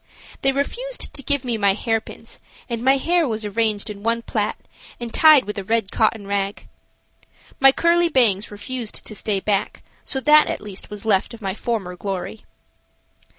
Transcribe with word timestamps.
They 0.41 0.51
refused 0.51 1.13
to 1.13 1.21
give 1.21 1.45
me 1.45 1.59
my 1.59 1.73
hairpins, 1.73 2.39
and 2.67 2.81
my 2.83 2.97
hair 2.97 3.27
was 3.27 3.45
arranged 3.45 3.87
in 3.87 4.01
one 4.01 4.23
plait 4.23 4.55
and 4.99 5.13
tied 5.13 5.45
with 5.45 5.59
a 5.59 5.63
red 5.63 5.91
cotton 5.91 6.25
rag. 6.25 6.67
My 7.59 7.71
curly 7.71 8.09
bangs 8.09 8.49
refused 8.49 9.05
to 9.05 9.13
stay 9.13 9.39
back, 9.39 9.83
so 10.03 10.19
that 10.21 10.47
at 10.47 10.59
least 10.59 10.89
was 10.89 11.05
left 11.05 11.35
of 11.35 11.41
my 11.43 11.53
former 11.53 11.95
glory. 11.95 12.45